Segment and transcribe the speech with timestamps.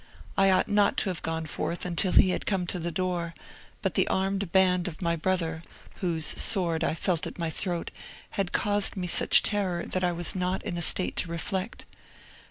[0.35, 3.35] I ought not to have gone forth until he had come to the door;
[3.83, 5.61] but the armed band of my brother,
[5.97, 7.91] whose sword I felt at my throat,
[8.31, 11.85] had caused me such terror that I was not in a state to reflect.